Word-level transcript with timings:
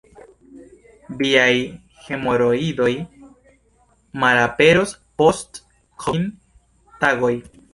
Viaj 1.19 1.51
hemoroidoj 2.07 2.89
malaperos 4.25 4.97
post 5.23 5.63
kvin 6.05 6.27
tagoj. 7.05 7.33